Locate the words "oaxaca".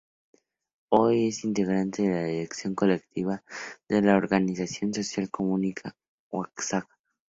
6.31-6.97